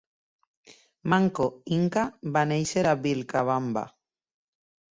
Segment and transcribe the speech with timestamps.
[1.13, 1.45] Manco
[1.75, 2.07] Inca
[2.39, 3.87] va néixer a Vilcabamba.